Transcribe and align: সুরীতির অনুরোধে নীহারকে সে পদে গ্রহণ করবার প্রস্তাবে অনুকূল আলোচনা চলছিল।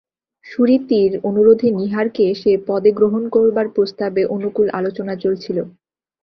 সুরীতির 0.45 1.11
অনুরোধে 1.23 1.67
নীহারকে 1.79 2.25
সে 2.35 2.51
পদে 2.67 2.91
গ্রহণ 2.97 3.23
করবার 3.35 3.67
প্রস্তাবে 3.75 4.21
অনুকূল 4.35 4.67
আলোচনা 4.79 5.13
চলছিল। 5.23 5.57